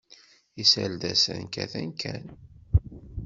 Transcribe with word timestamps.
Iserdasen 0.61 1.41
kkaten 1.47 1.89
kan. 2.01 2.23